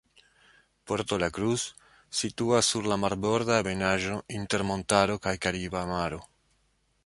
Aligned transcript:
Puerto 0.91 1.19
la 1.23 1.29
Cruz 1.35 1.65
situas 2.21 2.71
sur 2.73 2.89
la 2.93 2.97
marborda 3.03 3.61
ebenaĵo 3.65 4.19
inter 4.41 4.67
montaro 4.73 5.19
kaj 5.27 5.39
Kariba 5.45 5.89
Maro. 5.95 6.23